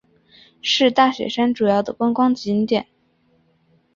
[0.63, 2.87] 是大雪山主要的观光景点。